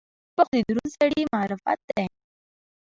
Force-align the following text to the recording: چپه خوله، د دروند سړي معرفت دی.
چپه 0.33 0.43
خوله، 0.47 0.59
د 0.61 0.65
دروند 0.67 0.89
سړي 0.97 1.21
معرفت 1.33 1.79
دی. 1.89 2.05